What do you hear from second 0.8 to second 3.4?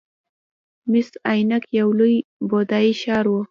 مس عینک یو لوی بودايي ښار و